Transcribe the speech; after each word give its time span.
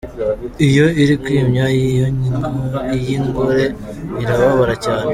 Iyo 0.67 0.85
iri 1.01 1.15
kwimya 1.23 1.65
iy’ingore, 2.93 3.65
irababara 4.21 4.75
cyane. 4.83 5.05